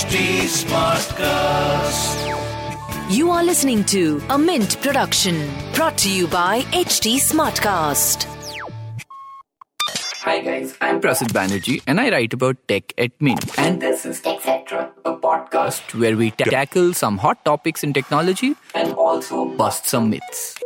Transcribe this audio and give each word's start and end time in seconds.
HT 0.00 0.20
Smartcast. 0.48 2.20
You 3.14 3.30
are 3.30 3.44
listening 3.44 3.84
to 3.84 4.22
a 4.30 4.38
Mint 4.38 4.80
production 4.80 5.36
brought 5.74 5.98
to 5.98 6.10
you 6.10 6.26
by 6.26 6.62
HT 6.72 7.16
Smartcast. 7.24 8.24
Hi 10.22 10.40
guys, 10.40 10.74
I'm 10.80 11.02
Prasid 11.02 11.34
Banerjee 11.38 11.82
and 11.86 12.00
I 12.00 12.08
write 12.10 12.32
about 12.32 12.56
tech 12.66 12.94
at 12.96 13.12
Mint. 13.20 13.44
And 13.58 13.82
this 13.82 14.06
is 14.06 14.22
TechCetra, 14.22 14.90
a 15.04 15.16
podcast 15.16 15.94
where 16.00 16.16
we 16.16 16.30
ta- 16.30 16.44
tackle 16.44 16.94
some 16.94 17.18
hot 17.18 17.44
topics 17.44 17.84
in 17.84 17.92
technology 17.92 18.54
and 18.74 18.94
also 18.94 19.44
bust 19.44 19.84
some 19.84 20.08
myths. 20.08 20.58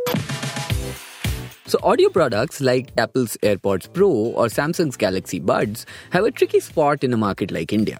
So, 1.65 1.77
audio 1.83 2.07
products 2.07 2.61
like 2.61 2.93
Apple's 2.97 3.35
AirPods 3.43 3.91
Pro 3.91 4.07
or 4.07 4.45
Samsung's 4.45 4.95
Galaxy 4.95 5.39
Buds 5.39 5.85
have 6.11 6.23
a 6.23 6.31
tricky 6.31 6.61
spot 6.61 7.03
in 7.03 7.11
a 7.11 7.17
market 7.17 7.51
like 7.51 7.73
India. 7.73 7.99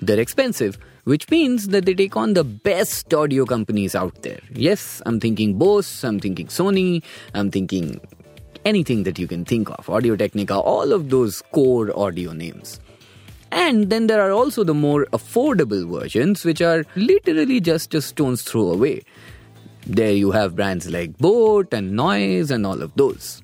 They're 0.00 0.20
expensive, 0.20 0.78
which 1.04 1.30
means 1.30 1.68
that 1.68 1.86
they 1.86 1.94
take 1.94 2.16
on 2.16 2.34
the 2.34 2.44
best 2.44 3.12
audio 3.14 3.44
companies 3.44 3.94
out 3.94 4.22
there. 4.22 4.40
Yes, 4.52 5.00
I'm 5.06 5.20
thinking 5.20 5.58
Bose, 5.58 6.04
I'm 6.04 6.20
thinking 6.20 6.48
Sony, 6.48 7.02
I'm 7.34 7.50
thinking 7.50 8.00
anything 8.64 9.04
that 9.04 9.18
you 9.18 9.26
can 9.26 9.44
think 9.44 9.70
of 9.70 9.88
Audio 9.88 10.16
Technica, 10.16 10.54
all 10.54 10.92
of 10.92 11.08
those 11.08 11.42
core 11.52 11.96
audio 11.98 12.32
names. 12.32 12.80
And 13.52 13.88
then 13.90 14.08
there 14.08 14.20
are 14.20 14.32
also 14.32 14.64
the 14.64 14.74
more 14.74 15.06
affordable 15.12 15.88
versions, 15.88 16.44
which 16.44 16.60
are 16.60 16.84
literally 16.96 17.60
just 17.60 17.94
a 17.94 18.02
stone's 18.02 18.42
throw 18.42 18.72
away. 18.72 19.02
There 19.86 20.12
you 20.12 20.32
have 20.32 20.56
brands 20.56 20.90
like 20.90 21.16
Boat 21.18 21.72
and 21.72 21.92
Noise 21.92 22.50
and 22.50 22.66
all 22.66 22.82
of 22.82 22.92
those. 22.96 23.42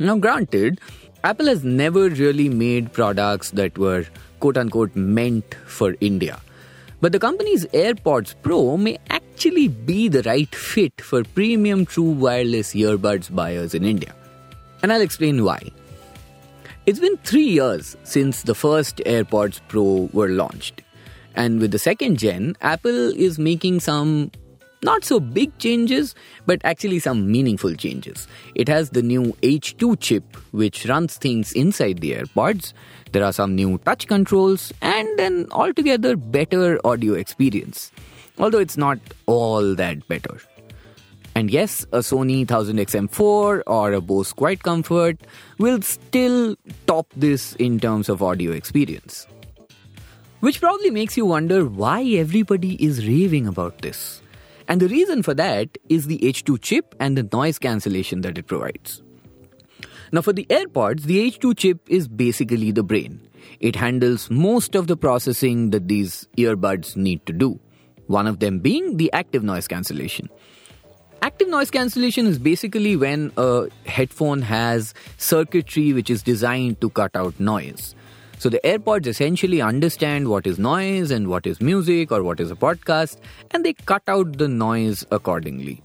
Now, 0.00 0.16
granted, 0.16 0.80
Apple 1.22 1.46
has 1.46 1.62
never 1.62 2.08
really 2.08 2.48
made 2.48 2.92
products 2.92 3.52
that 3.52 3.78
were 3.78 4.06
quote 4.46 4.58
unquote 4.58 4.94
meant 4.94 5.56
for 5.66 5.96
India. 6.00 6.40
But 7.00 7.10
the 7.10 7.18
company's 7.18 7.66
AirPods 7.66 8.36
Pro 8.42 8.76
may 8.76 8.96
actually 9.10 9.66
be 9.66 10.08
the 10.08 10.22
right 10.22 10.54
fit 10.54 11.00
for 11.00 11.24
premium 11.24 11.84
true 11.84 12.12
wireless 12.12 12.72
earbuds 12.74 13.34
buyers 13.34 13.74
in 13.74 13.84
India. 13.84 14.14
And 14.82 14.92
I'll 14.92 15.00
explain 15.00 15.42
why. 15.42 15.60
It's 16.86 17.00
been 17.00 17.16
three 17.24 17.48
years 17.48 17.96
since 18.04 18.42
the 18.42 18.54
first 18.54 18.98
AirPods 18.98 19.60
Pro 19.66 20.08
were 20.12 20.28
launched. 20.28 20.82
And 21.34 21.58
with 21.58 21.72
the 21.72 21.80
second 21.80 22.20
gen, 22.20 22.56
Apple 22.62 23.10
is 23.26 23.40
making 23.40 23.80
some 23.80 24.30
not 24.82 25.04
so 25.04 25.20
big 25.20 25.56
changes, 25.58 26.14
but 26.46 26.60
actually 26.64 26.98
some 26.98 27.30
meaningful 27.30 27.74
changes. 27.74 28.28
It 28.54 28.68
has 28.68 28.90
the 28.90 29.02
new 29.02 29.36
H2 29.42 30.00
chip, 30.00 30.36
which 30.52 30.86
runs 30.86 31.16
things 31.16 31.52
inside 31.52 31.98
the 31.98 32.12
AirPods. 32.12 32.72
There 33.12 33.24
are 33.24 33.32
some 33.32 33.54
new 33.54 33.78
touch 33.78 34.06
controls 34.06 34.72
and 34.82 35.20
an 35.20 35.46
altogether 35.50 36.16
better 36.16 36.80
audio 36.86 37.14
experience. 37.14 37.90
Although 38.38 38.58
it's 38.58 38.76
not 38.76 38.98
all 39.26 39.74
that 39.74 40.06
better. 40.08 40.38
And 41.34 41.50
yes, 41.50 41.84
a 41.92 41.98
Sony 41.98 42.46
1000XM4 42.46 43.62
or 43.66 43.92
a 43.92 44.00
Bose 44.00 44.32
Quiet 44.32 44.62
Comfort 44.62 45.18
will 45.58 45.82
still 45.82 46.56
top 46.86 47.06
this 47.14 47.54
in 47.56 47.78
terms 47.78 48.08
of 48.08 48.22
audio 48.22 48.52
experience. 48.52 49.26
Which 50.40 50.60
probably 50.60 50.90
makes 50.90 51.16
you 51.16 51.26
wonder 51.26 51.66
why 51.66 52.04
everybody 52.04 52.82
is 52.82 53.06
raving 53.06 53.46
about 53.46 53.82
this. 53.82 54.22
And 54.68 54.80
the 54.80 54.88
reason 54.88 55.22
for 55.22 55.34
that 55.34 55.78
is 55.88 56.06
the 56.06 56.18
H2 56.18 56.60
chip 56.60 56.94
and 56.98 57.16
the 57.16 57.28
noise 57.32 57.58
cancellation 57.58 58.22
that 58.22 58.36
it 58.36 58.46
provides. 58.46 59.02
Now, 60.12 60.22
for 60.22 60.32
the 60.32 60.46
AirPods, 60.46 61.02
the 61.02 61.30
H2 61.30 61.56
chip 61.56 61.80
is 61.88 62.08
basically 62.08 62.70
the 62.70 62.82
brain. 62.82 63.20
It 63.60 63.76
handles 63.76 64.30
most 64.30 64.74
of 64.74 64.86
the 64.86 64.96
processing 64.96 65.70
that 65.70 65.88
these 65.88 66.28
earbuds 66.36 66.96
need 66.96 67.24
to 67.26 67.32
do, 67.32 67.60
one 68.06 68.26
of 68.26 68.40
them 68.40 68.60
being 68.60 68.96
the 68.96 69.12
active 69.12 69.42
noise 69.42 69.66
cancellation. 69.66 70.28
Active 71.22 71.48
noise 71.48 71.70
cancellation 71.70 72.26
is 72.26 72.38
basically 72.38 72.94
when 72.96 73.32
a 73.36 73.68
headphone 73.86 74.42
has 74.42 74.94
circuitry 75.16 75.92
which 75.92 76.10
is 76.10 76.22
designed 76.22 76.80
to 76.80 76.90
cut 76.90 77.16
out 77.16 77.38
noise. 77.40 77.94
So 78.38 78.50
the 78.50 78.60
AirPods 78.64 79.06
essentially 79.06 79.62
understand 79.62 80.28
what 80.28 80.46
is 80.46 80.58
noise 80.58 81.10
and 81.10 81.28
what 81.28 81.46
is 81.46 81.60
music 81.60 82.12
or 82.12 82.22
what 82.22 82.38
is 82.38 82.50
a 82.50 82.54
podcast, 82.54 83.16
and 83.52 83.64
they 83.64 83.72
cut 83.72 84.02
out 84.08 84.36
the 84.36 84.46
noise 84.46 85.06
accordingly. 85.10 85.82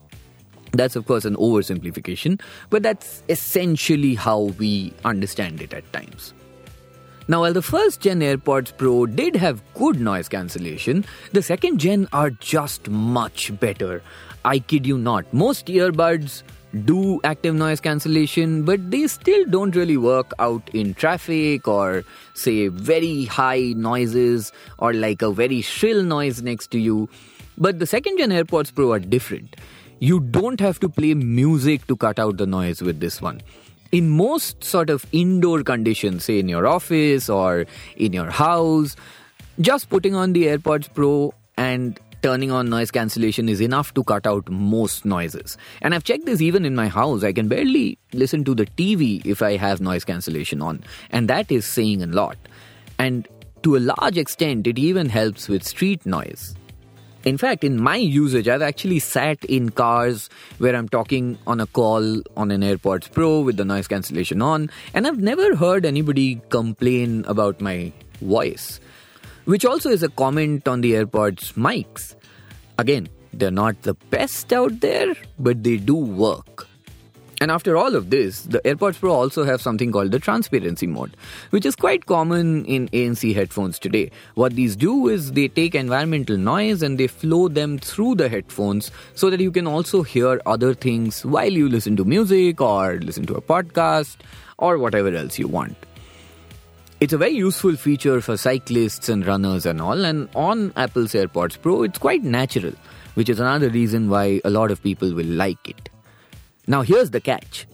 That's, 0.73 0.95
of 0.95 1.05
course, 1.05 1.25
an 1.25 1.35
oversimplification, 1.35 2.41
but 2.69 2.83
that's 2.83 3.23
essentially 3.29 4.15
how 4.15 4.53
we 4.57 4.93
understand 5.05 5.61
it 5.61 5.73
at 5.73 5.91
times. 5.93 6.33
Now, 7.27 7.41
while 7.41 7.53
the 7.53 7.61
first 7.61 8.01
gen 8.01 8.19
AirPods 8.19 8.75
Pro 8.77 9.05
did 9.05 9.35
have 9.37 9.61
good 9.73 10.01
noise 10.01 10.27
cancellation, 10.27 11.05
the 11.31 11.41
second 11.41 11.79
gen 11.79 12.07
are 12.11 12.31
just 12.31 12.89
much 12.89 13.57
better. 13.59 14.01
I 14.43 14.59
kid 14.59 14.85
you 14.85 14.97
not. 14.97 15.31
Most 15.33 15.67
earbuds 15.67 16.43
do 16.85 17.19
active 17.23 17.55
noise 17.55 17.79
cancellation, 17.81 18.63
but 18.63 18.91
they 18.91 19.07
still 19.07 19.45
don't 19.45 19.75
really 19.75 19.97
work 19.97 20.31
out 20.39 20.69
in 20.73 20.93
traffic 20.93 21.67
or, 21.67 22.03
say, 22.33 22.69
very 22.69 23.25
high 23.25 23.73
noises 23.75 24.51
or 24.79 24.93
like 24.93 25.21
a 25.21 25.31
very 25.31 25.61
shrill 25.61 26.03
noise 26.03 26.41
next 26.41 26.71
to 26.71 26.79
you. 26.79 27.09
But 27.57 27.79
the 27.79 27.85
second 27.85 28.17
gen 28.17 28.29
AirPods 28.29 28.73
Pro 28.73 28.91
are 28.93 28.99
different. 28.99 29.55
You 29.99 30.19
don't 30.19 30.59
have 30.59 30.79
to 30.79 30.89
play 30.89 31.13
music 31.13 31.85
to 31.87 31.95
cut 31.95 32.19
out 32.19 32.37
the 32.37 32.47
noise 32.47 32.81
with 32.81 32.99
this 32.99 33.21
one. 33.21 33.41
In 33.91 34.09
most 34.09 34.63
sort 34.63 34.89
of 34.89 35.05
indoor 35.11 35.63
conditions, 35.63 36.23
say 36.25 36.39
in 36.39 36.47
your 36.47 36.65
office 36.65 37.29
or 37.29 37.65
in 37.97 38.13
your 38.13 38.29
house, 38.31 38.95
just 39.59 39.89
putting 39.89 40.15
on 40.15 40.31
the 40.33 40.45
AirPods 40.45 40.91
Pro 40.93 41.33
and 41.57 41.99
turning 42.21 42.51
on 42.51 42.69
noise 42.69 42.91
cancellation 42.91 43.49
is 43.49 43.61
enough 43.61 43.93
to 43.95 44.03
cut 44.03 44.27
out 44.27 44.49
most 44.49 45.05
noises. 45.05 45.57
And 45.81 45.93
I've 45.93 46.03
checked 46.03 46.25
this 46.25 46.41
even 46.41 46.65
in 46.65 46.75
my 46.75 46.87
house. 46.87 47.23
I 47.23 47.33
can 47.33 47.47
barely 47.47 47.97
listen 48.13 48.43
to 48.45 48.55
the 48.55 48.65
TV 48.65 49.25
if 49.25 49.41
I 49.41 49.57
have 49.57 49.81
noise 49.81 50.05
cancellation 50.05 50.61
on. 50.61 50.83
And 51.09 51.27
that 51.29 51.51
is 51.51 51.65
saying 51.65 52.01
a 52.01 52.07
lot. 52.07 52.37
And 52.99 53.27
to 53.63 53.75
a 53.75 53.79
large 53.79 54.17
extent, 54.17 54.67
it 54.67 54.77
even 54.77 55.09
helps 55.09 55.47
with 55.47 55.63
street 55.63 56.05
noise. 56.05 56.55
In 57.23 57.37
fact, 57.37 57.63
in 57.63 57.79
my 57.79 57.97
usage, 57.97 58.47
I've 58.47 58.63
actually 58.63 58.97
sat 58.97 59.43
in 59.45 59.69
cars 59.69 60.27
where 60.57 60.75
I'm 60.75 60.89
talking 60.89 61.37
on 61.45 61.59
a 61.59 61.67
call 61.67 62.21
on 62.35 62.49
an 62.49 62.61
AirPods 62.61 63.11
Pro 63.11 63.41
with 63.41 63.57
the 63.57 63.65
noise 63.65 63.87
cancellation 63.87 64.41
on, 64.41 64.71
and 64.95 65.05
I've 65.05 65.19
never 65.19 65.55
heard 65.55 65.85
anybody 65.85 66.41
complain 66.49 67.23
about 67.27 67.61
my 67.61 67.93
voice 68.21 68.79
which 69.45 69.65
also 69.65 69.89
is 69.89 70.03
a 70.03 70.09
comment 70.09 70.67
on 70.67 70.81
the 70.81 70.93
AirPods 70.93 71.53
mics. 71.53 72.15
Again, 72.77 73.09
they're 73.33 73.51
not 73.51 73.81
the 73.83 73.93
best 74.09 74.51
out 74.51 74.79
there, 74.81 75.13
but 75.39 75.63
they 75.63 75.77
do 75.77 75.95
work. 75.95 76.67
And 77.41 77.49
after 77.49 77.75
all 77.75 77.95
of 77.95 78.11
this, 78.11 78.43
the 78.43 78.59
AirPods 78.59 78.99
Pro 78.99 79.11
also 79.13 79.43
have 79.43 79.63
something 79.63 79.91
called 79.91 80.11
the 80.11 80.19
transparency 80.19 80.85
mode, 80.85 81.17
which 81.49 81.65
is 81.65 81.75
quite 81.75 82.05
common 82.05 82.65
in 82.65 82.87
ANC 82.89 83.33
headphones 83.33 83.79
today. 83.79 84.11
What 84.35 84.53
these 84.53 84.75
do 84.75 85.07
is 85.07 85.31
they 85.31 85.47
take 85.47 85.73
environmental 85.73 86.37
noise 86.37 86.83
and 86.83 86.99
they 86.99 87.07
flow 87.07 87.47
them 87.47 87.79
through 87.79 88.15
the 88.15 88.29
headphones 88.29 88.91
so 89.15 89.31
that 89.31 89.39
you 89.39 89.51
can 89.51 89.65
also 89.65 90.03
hear 90.03 90.39
other 90.45 90.75
things 90.75 91.25
while 91.25 91.51
you 91.51 91.67
listen 91.67 91.95
to 91.95 92.05
music 92.05 92.61
or 92.61 92.99
listen 92.99 93.25
to 93.25 93.33
a 93.33 93.41
podcast 93.41 94.17
or 94.59 94.77
whatever 94.77 95.11
else 95.11 95.39
you 95.39 95.47
want. 95.47 95.75
It's 97.01 97.13
a 97.13 97.17
very 97.17 97.31
useful 97.31 97.75
feature 97.77 98.21
for 98.21 98.37
cyclists 98.37 99.09
and 99.09 99.25
runners 99.25 99.65
and 99.65 99.81
all, 99.81 100.05
and 100.05 100.29
on 100.35 100.71
Apple's 100.75 101.13
AirPods 101.13 101.59
Pro, 101.59 101.81
it's 101.81 101.97
quite 101.97 102.23
natural, 102.23 102.73
which 103.15 103.27
is 103.27 103.39
another 103.39 103.71
reason 103.71 104.07
why 104.07 104.39
a 104.45 104.51
lot 104.51 104.69
of 104.69 104.83
people 104.83 105.11
will 105.11 105.25
like 105.25 105.67
it. 105.67 105.89
Now, 106.67 106.83
here's 106.83 107.09
the 107.09 107.19
catch 107.19 107.65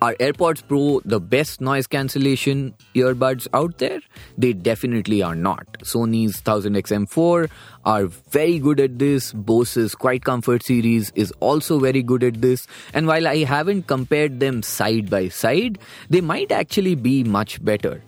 Are 0.00 0.14
AirPods 0.14 0.62
Pro 0.68 1.00
the 1.04 1.18
best 1.18 1.60
noise 1.60 1.88
cancellation 1.88 2.72
earbuds 2.94 3.48
out 3.52 3.78
there? 3.78 3.98
They 4.38 4.52
definitely 4.52 5.24
are 5.24 5.34
not. 5.34 5.66
Sony's 5.80 6.40
1000XM4 6.40 7.50
are 7.84 8.06
very 8.06 8.60
good 8.60 8.78
at 8.78 9.00
this. 9.00 9.32
Bose's 9.32 9.96
Quiet 9.96 10.24
Comfort 10.24 10.62
series 10.62 11.10
is 11.16 11.32
also 11.40 11.80
very 11.80 12.04
good 12.04 12.22
at 12.22 12.40
this. 12.40 12.68
And 12.94 13.08
while 13.08 13.26
I 13.26 13.38
haven't 13.38 13.88
compared 13.88 14.38
them 14.38 14.62
side 14.62 15.10
by 15.10 15.30
side, 15.30 15.80
they 16.08 16.20
might 16.20 16.52
actually 16.52 16.94
be 16.94 17.24
much 17.24 17.62
better. 17.64 18.00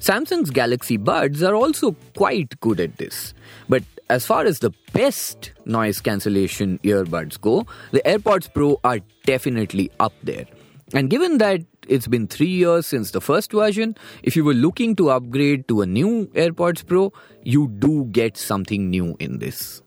Samsung's 0.00 0.50
Galaxy 0.50 0.96
Buds 0.96 1.42
are 1.42 1.54
also 1.54 1.92
quite 2.16 2.58
good 2.60 2.80
at 2.80 2.96
this. 2.98 3.34
But 3.68 3.82
as 4.08 4.24
far 4.24 4.44
as 4.44 4.60
the 4.60 4.70
best 4.92 5.52
noise 5.64 6.00
cancellation 6.00 6.78
earbuds 6.78 7.40
go, 7.40 7.66
the 7.90 8.00
AirPods 8.06 8.52
Pro 8.52 8.80
are 8.84 9.00
definitely 9.24 9.90
up 10.00 10.12
there. 10.22 10.46
And 10.94 11.10
given 11.10 11.38
that 11.38 11.60
it's 11.88 12.06
been 12.06 12.26
three 12.26 12.46
years 12.46 12.86
since 12.86 13.10
the 13.10 13.20
first 13.20 13.52
version, 13.52 13.96
if 14.22 14.36
you 14.36 14.44
were 14.44 14.54
looking 14.54 14.96
to 14.96 15.10
upgrade 15.10 15.68
to 15.68 15.82
a 15.82 15.86
new 15.86 16.26
AirPods 16.28 16.86
Pro, 16.86 17.12
you 17.42 17.68
do 17.68 18.04
get 18.06 18.36
something 18.36 18.88
new 18.88 19.16
in 19.18 19.38
this. 19.38 19.82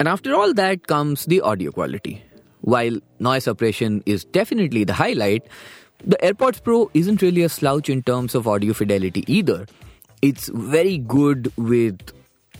And 0.00 0.08
after 0.08 0.34
all 0.34 0.54
that 0.54 0.86
comes 0.86 1.26
the 1.26 1.40
audio 1.40 1.70
quality. 1.70 2.22
While 2.60 2.98
noise 3.20 3.44
suppression 3.44 4.02
is 4.06 4.24
definitely 4.24 4.84
the 4.84 4.92
highlight, 4.92 5.46
the 6.04 6.16
AirPods 6.22 6.62
Pro 6.62 6.90
isn't 6.94 7.22
really 7.22 7.42
a 7.42 7.48
slouch 7.48 7.88
in 7.88 8.02
terms 8.02 8.34
of 8.34 8.46
audio 8.46 8.72
fidelity 8.72 9.24
either. 9.26 9.66
It's 10.22 10.48
very 10.48 10.98
good 10.98 11.52
with 11.56 12.12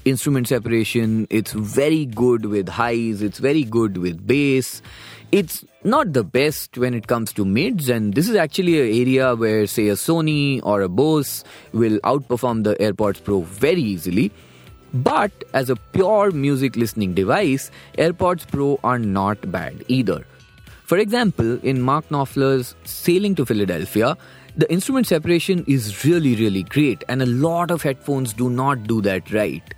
instrument 0.05 0.49
separation, 0.49 1.26
it's 1.31 1.52
very 1.52 2.06
good 2.06 2.46
with 2.46 2.69
highs, 2.69 3.23
it's 3.23 3.38
very 3.38 3.64
good 3.64 3.99
with 3.99 4.26
bass. 4.26 4.82
It's 5.31 5.64
not 5.85 6.14
the 6.14 6.25
best 6.25 6.79
when 6.79 6.94
it 6.94 7.06
comes 7.06 7.32
to 7.35 7.44
mids, 7.44 7.88
and 7.90 8.14
this 8.14 8.29
is 8.29 8.37
actually 8.37 8.81
an 8.81 9.08
area 9.08 9.35
where, 9.35 9.67
say, 9.67 9.88
a 9.88 9.94
Sony 9.94 10.61
or 10.62 10.81
a 10.81 10.88
Bose 10.88 11.44
will 11.73 11.99
outperform 12.00 12.64
the 12.64 12.75
AirPods 12.76 13.23
Pro 13.23 13.43
very 13.43 13.82
easily. 13.82 14.32
But 14.94 15.32
as 15.52 15.69
a 15.69 15.76
pure 15.76 16.31
music 16.31 16.76
listening 16.76 17.12
device, 17.12 17.70
AirPods 17.99 18.49
Pro 18.49 18.81
are 18.82 18.99
not 18.99 19.52
bad 19.52 19.84
either. 19.88 20.25
For 20.88 20.96
example, 20.96 21.58
in 21.62 21.82
Mark 21.82 22.08
Knopfler's 22.08 22.75
Sailing 22.85 23.35
to 23.35 23.44
Philadelphia, 23.44 24.17
the 24.56 24.73
instrument 24.73 25.06
separation 25.06 25.62
is 25.69 26.02
really, 26.02 26.35
really 26.35 26.62
great, 26.62 27.05
and 27.11 27.20
a 27.20 27.26
lot 27.26 27.70
of 27.70 27.82
headphones 27.82 28.32
do 28.32 28.49
not 28.49 28.85
do 28.85 29.02
that 29.02 29.31
right. 29.31 29.75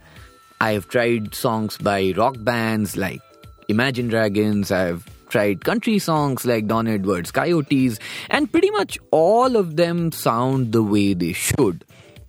I 0.61 0.71
have 0.71 0.87
tried 0.87 1.35
songs 1.35 1.77
by 1.79 2.15
rock 2.17 2.37
bands 2.39 2.97
like 2.97 3.21
Imagine 3.69 4.07
Dragons, 4.07 4.71
I've 4.71 5.05
tried 5.29 5.65
country 5.65 5.99
songs 5.99 6.47
like 6.47 6.69
Don 6.69 6.87
Edwards' 6.87 7.33
Coyotes, 7.33 7.99
and 8.29 8.53
pretty 8.53 8.71
much 8.71 8.97
all 9.11 9.57
of 9.57 9.75
them 9.75 10.13
sound 10.13 10.71
the 10.71 10.85
way 10.85 11.15
they 11.15 11.33
should. 11.33 11.85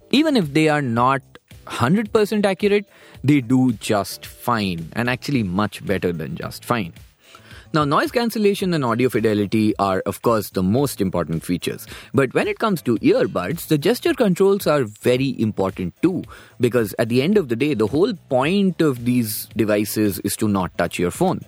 Even 0.09 0.35
if 0.35 0.55
they 0.55 0.69
are 0.69 0.81
not 0.81 1.21
100% 1.67 2.45
accurate, 2.47 2.87
they 3.23 3.41
do 3.41 3.73
just 3.73 4.25
fine, 4.25 4.89
and 4.93 5.07
actually 5.07 5.43
much 5.43 5.85
better 5.85 6.11
than 6.11 6.35
just 6.35 6.65
fine. 6.65 6.93
Now, 7.73 7.85
noise 7.85 8.11
cancellation 8.11 8.73
and 8.73 8.83
audio 8.83 9.07
fidelity 9.07 9.73
are, 9.79 10.03
of 10.05 10.21
course, 10.23 10.49
the 10.49 10.61
most 10.61 10.99
important 10.99 11.41
features. 11.41 11.87
But 12.13 12.33
when 12.33 12.49
it 12.49 12.59
comes 12.59 12.81
to 12.81 12.97
earbuds, 12.97 13.67
the 13.69 13.77
gesture 13.77 14.13
controls 14.13 14.67
are 14.67 14.83
very 14.83 15.39
important 15.39 15.93
too. 16.01 16.23
Because 16.59 16.93
at 16.99 17.07
the 17.07 17.21
end 17.21 17.37
of 17.37 17.47
the 17.47 17.55
day, 17.55 17.73
the 17.73 17.87
whole 17.87 18.13
point 18.27 18.81
of 18.81 19.05
these 19.05 19.47
devices 19.55 20.19
is 20.19 20.35
to 20.37 20.49
not 20.49 20.77
touch 20.77 20.99
your 20.99 21.11
phone. 21.11 21.45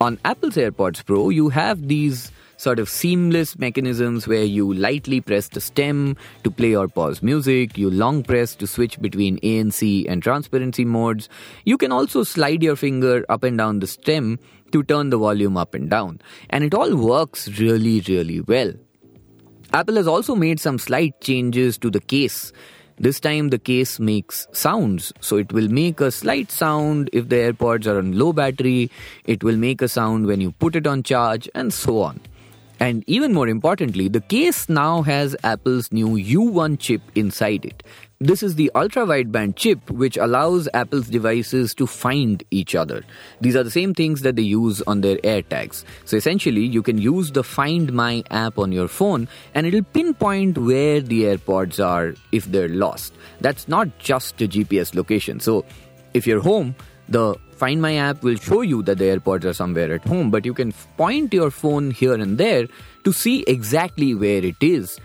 On 0.00 0.18
Apple's 0.24 0.56
AirPods 0.56 1.06
Pro, 1.06 1.28
you 1.28 1.50
have 1.50 1.86
these 1.86 2.32
sort 2.56 2.80
of 2.80 2.88
seamless 2.88 3.56
mechanisms 3.56 4.26
where 4.26 4.42
you 4.42 4.72
lightly 4.74 5.20
press 5.20 5.48
the 5.48 5.60
stem 5.60 6.16
to 6.42 6.50
play 6.50 6.74
or 6.74 6.88
pause 6.88 7.22
music, 7.22 7.78
you 7.78 7.90
long 7.90 8.22
press 8.22 8.54
to 8.56 8.66
switch 8.66 9.00
between 9.00 9.38
ANC 9.40 10.04
and 10.08 10.22
transparency 10.22 10.84
modes. 10.84 11.28
You 11.64 11.78
can 11.78 11.92
also 11.92 12.24
slide 12.24 12.62
your 12.62 12.76
finger 12.76 13.24
up 13.28 13.44
and 13.44 13.58
down 13.58 13.78
the 13.78 13.86
stem 13.86 14.38
to 14.74 14.82
turn 14.82 15.10
the 15.10 15.18
volume 15.18 15.56
up 15.56 15.72
and 15.72 15.88
down. 15.88 16.20
And 16.50 16.64
it 16.64 16.74
all 16.74 16.96
works 16.96 17.48
really, 17.60 18.00
really 18.08 18.40
well. 18.40 18.72
Apple 19.72 19.94
has 19.96 20.08
also 20.08 20.34
made 20.34 20.58
some 20.58 20.78
slight 20.78 21.20
changes 21.20 21.78
to 21.78 21.90
the 21.90 22.00
case. 22.00 22.52
This 22.98 23.20
time 23.20 23.50
the 23.50 23.58
case 23.58 23.98
makes 23.98 24.46
sounds, 24.52 25.12
so 25.20 25.36
it 25.36 25.52
will 25.52 25.68
make 25.68 26.00
a 26.00 26.10
slight 26.10 26.50
sound 26.50 27.10
if 27.12 27.28
the 27.28 27.36
AirPods 27.36 27.86
are 27.86 27.98
on 27.98 28.18
low 28.18 28.32
battery, 28.32 28.90
it 29.24 29.42
will 29.42 29.56
make 29.56 29.82
a 29.82 29.88
sound 29.88 30.26
when 30.26 30.40
you 30.40 30.52
put 30.52 30.76
it 30.76 30.86
on 30.86 31.02
charge, 31.02 31.48
and 31.54 31.72
so 31.72 32.02
on. 32.02 32.20
And 32.80 33.04
even 33.06 33.32
more 33.32 33.48
importantly, 33.48 34.08
the 34.08 34.20
case 34.20 34.68
now 34.68 35.02
has 35.02 35.36
Apple's 35.44 35.92
new 35.92 36.08
U1 36.08 36.78
chip 36.78 37.02
inside 37.14 37.64
it. 37.64 37.82
This 38.20 38.42
is 38.42 38.54
the 38.54 38.70
ultra 38.74 39.04
wideband 39.04 39.56
chip 39.56 39.90
which 39.90 40.16
allows 40.16 40.68
Apple's 40.72 41.08
devices 41.08 41.74
to 41.74 41.86
find 41.86 42.42
each 42.50 42.74
other. 42.74 43.04
These 43.40 43.54
are 43.54 43.62
the 43.62 43.70
same 43.70 43.92
things 43.92 44.22
that 44.22 44.36
they 44.36 44.42
use 44.42 44.80
on 44.82 45.02
their 45.02 45.16
AirTags. 45.18 45.84
So 46.04 46.16
essentially, 46.16 46.64
you 46.64 46.82
can 46.82 46.98
use 46.98 47.32
the 47.32 47.44
Find 47.44 47.92
My 47.92 48.24
app 48.30 48.58
on 48.58 48.72
your 48.72 48.88
phone 48.88 49.28
and 49.54 49.66
it'll 49.66 49.82
pinpoint 49.82 50.58
where 50.58 51.00
the 51.00 51.24
AirPods 51.24 51.84
are 51.84 52.14
if 52.32 52.46
they're 52.46 52.68
lost. 52.68 53.12
That's 53.40 53.68
not 53.68 53.98
just 53.98 54.40
a 54.40 54.48
GPS 54.48 54.94
location. 54.94 55.38
So 55.38 55.64
if 56.14 56.26
you're 56.26 56.40
home, 56.40 56.74
the 57.08 57.36
Find 57.56 57.80
My 57.80 57.96
app 57.96 58.22
will 58.22 58.36
show 58.36 58.62
you 58.62 58.82
that 58.82 58.98
the 58.98 59.04
AirPods 59.04 59.44
are 59.44 59.52
somewhere 59.52 59.92
at 59.92 60.04
home, 60.04 60.30
but 60.30 60.44
you 60.44 60.52
can 60.52 60.72
point 60.96 61.32
your 61.32 61.50
phone 61.50 61.92
here 61.92 62.14
and 62.14 62.36
there 62.36 62.66
to 63.04 63.12
see 63.12 63.44
exactly 63.46 64.14
where 64.14 64.44
it 64.44 64.56
is, 64.60 64.98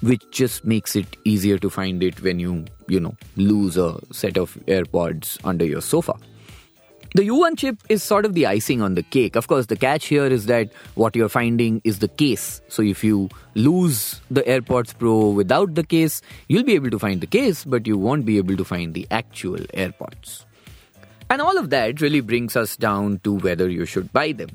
which 0.00 0.22
just 0.30 0.64
makes 0.64 0.94
it 0.94 1.16
easier 1.24 1.58
to 1.58 1.70
find 1.70 2.02
it 2.02 2.20
when 2.20 2.38
you, 2.38 2.66
you 2.86 3.00
know, 3.00 3.16
lose 3.36 3.78
a 3.78 3.98
set 4.12 4.36
of 4.36 4.54
AirPods 4.66 5.38
under 5.42 5.64
your 5.64 5.80
sofa. 5.80 6.14
The 7.14 7.22
U1 7.28 7.56
chip 7.56 7.78
is 7.88 8.02
sort 8.02 8.26
of 8.26 8.34
the 8.34 8.44
icing 8.44 8.82
on 8.82 8.94
the 8.94 9.02
cake. 9.02 9.36
Of 9.36 9.46
course, 9.46 9.66
the 9.66 9.76
catch 9.76 10.04
here 10.04 10.26
is 10.26 10.44
that 10.46 10.70
what 10.96 11.16
you're 11.16 11.30
finding 11.30 11.80
is 11.82 12.00
the 12.00 12.08
case. 12.08 12.60
So 12.68 12.82
if 12.82 13.02
you 13.02 13.30
lose 13.54 14.20
the 14.30 14.42
AirPods 14.42 14.98
Pro 14.98 15.30
without 15.30 15.74
the 15.74 15.84
case, 15.84 16.20
you'll 16.48 16.64
be 16.64 16.74
able 16.74 16.90
to 16.90 16.98
find 16.98 17.22
the 17.22 17.26
case, 17.26 17.64
but 17.64 17.86
you 17.86 17.96
won't 17.96 18.26
be 18.26 18.36
able 18.36 18.54
to 18.58 18.64
find 18.64 18.92
the 18.92 19.06
actual 19.10 19.56
AirPods. 19.72 20.44
And 21.28 21.42
all 21.42 21.58
of 21.58 21.70
that 21.70 22.00
really 22.00 22.20
brings 22.20 22.56
us 22.56 22.76
down 22.76 23.18
to 23.24 23.34
whether 23.34 23.68
you 23.68 23.84
should 23.84 24.12
buy 24.12 24.32
them. 24.32 24.50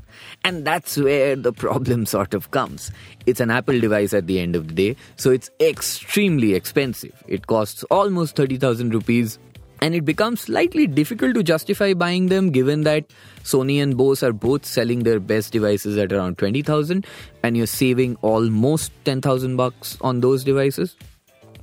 And 0.45 0.65
that's 0.65 0.97
where 0.97 1.35
the 1.35 1.51
problem 1.51 2.06
sort 2.06 2.33
of 2.33 2.51
comes. 2.51 2.91
It's 3.25 3.41
an 3.41 3.51
Apple 3.51 3.79
device 3.79 4.13
at 4.13 4.27
the 4.27 4.39
end 4.39 4.56
of 4.56 4.69
the 4.69 4.73
day, 4.73 4.95
so 5.18 5.31
it's 5.31 5.50
extremely 5.59 6.53
expensive. 6.53 7.21
It 7.27 7.47
costs 7.47 7.83
almost 7.85 8.35
30,000 8.38 8.94
rupees. 8.94 9.38
And 9.83 9.95
it 9.95 10.06
becomes 10.06 10.41
slightly 10.41 10.85
difficult 10.85 11.33
to 11.33 11.41
justify 11.41 11.94
buying 11.94 12.27
them 12.27 12.51
given 12.51 12.81
that 12.83 13.06
Sony 13.44 13.81
and 13.81 13.97
Bose 13.97 14.21
are 14.21 14.31
both 14.31 14.63
selling 14.63 15.00
their 15.00 15.19
best 15.19 15.51
devices 15.51 15.97
at 15.97 16.13
around 16.13 16.38
20,000 16.38 17.03
and 17.41 17.57
you're 17.57 17.65
saving 17.65 18.15
almost 18.21 18.91
10,000 19.06 19.56
bucks 19.56 19.97
on 20.01 20.21
those 20.21 20.44
devices. 20.44 20.95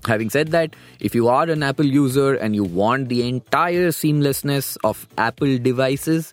Having 0.07 0.31
said 0.31 0.49
that, 0.49 0.75
if 1.01 1.15
you 1.15 1.29
are 1.29 1.45
an 1.45 1.63
Apple 1.63 1.87
user 1.87 2.35
and 2.35 2.55
you 2.55 2.65
want 2.65 3.09
the 3.09 3.29
entire 3.29 3.89
seamlessness 3.89 4.77
of 4.85 5.07
Apple 5.19 5.59
devices, 5.59 6.33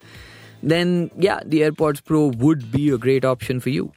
then 0.62 1.10
yeah, 1.18 1.40
the 1.44 1.60
AirPods 1.62 2.04
Pro 2.04 2.28
would 2.28 2.70
be 2.70 2.90
a 2.90 2.98
great 2.98 3.24
option 3.24 3.60
for 3.60 3.70
you. 3.70 3.92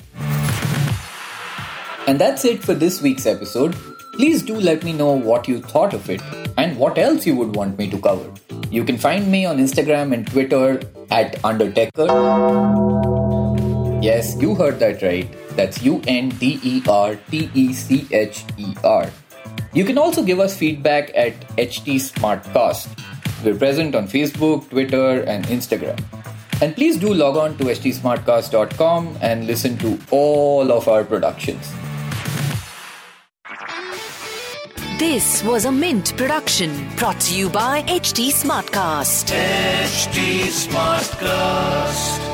And 2.07 2.19
that's 2.19 2.43
it 2.45 2.63
for 2.63 2.73
this 2.73 3.01
week's 3.01 3.25
episode. 3.25 3.75
Please 4.13 4.41
do 4.41 4.55
let 4.55 4.83
me 4.83 4.91
know 4.91 5.11
what 5.11 5.47
you 5.47 5.61
thought 5.61 5.93
of 5.93 6.09
it 6.09 6.21
and 6.57 6.77
what 6.77 6.97
else 6.97 7.25
you 7.25 7.35
would 7.35 7.55
want 7.55 7.77
me 7.77 7.89
to 7.89 7.99
cover. 7.99 8.29
You 8.69 8.83
can 8.83 8.97
find 8.97 9.31
me 9.31 9.45
on 9.45 9.57
Instagram 9.57 10.13
and 10.13 10.27
Twitter 10.27 10.81
at 11.09 11.35
Undertecher. 11.43 12.09
Yes, 14.03 14.35
you 14.41 14.55
heard 14.55 14.79
that 14.79 15.01
right. 15.01 15.27
That's 15.55 15.81
U 15.83 16.01
N 16.07 16.29
D 16.29 16.59
E 16.63 16.81
R 16.87 17.15
T 17.29 17.49
E 17.53 17.73
C 17.73 18.07
H 18.11 18.43
E 18.57 18.75
R. 18.83 19.09
You 19.73 19.85
can 19.85 19.97
also 19.97 20.23
give 20.23 20.39
us 20.39 20.57
feedback 20.57 21.11
at 21.15 21.39
HT 21.57 21.95
Smartcast. 21.95 22.87
We're 23.43 23.55
present 23.55 23.95
on 23.95 24.07
Facebook, 24.07 24.69
Twitter, 24.69 25.21
and 25.21 25.45
Instagram. 25.45 26.03
And 26.61 26.75
please 26.75 26.97
do 26.97 27.13
log 27.13 27.37
on 27.37 27.57
to 27.57 27.65
htsmartcast.com 27.65 29.19
and 29.21 29.47
listen 29.47 29.77
to 29.77 29.97
all 30.11 30.71
of 30.71 30.87
our 30.87 31.03
productions. 31.03 31.71
This 34.97 35.41
was 35.43 35.63
a 35.63 35.71
Mint 35.71 36.17
production 36.17 36.89
brought 36.97 37.21
to 37.21 37.33
you 37.33 37.49
by 37.49 37.83
HT 37.83 38.31
Smartcast. 38.31 39.31
HT 39.31 40.49
Smartcast. 40.67 42.28